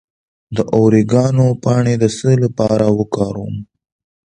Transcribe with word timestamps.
د 0.55 0.57
اوریګانو 0.77 1.45
پاڼې 1.63 1.95
د 2.01 2.05
څه 2.17 2.29
لپاره 2.43 2.85
وکاروم؟ 2.99 3.55